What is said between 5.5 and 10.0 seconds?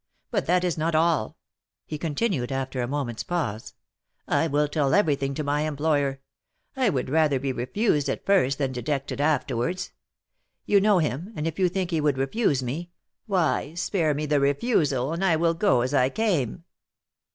employer; I would rather be refused at first than detected afterwards.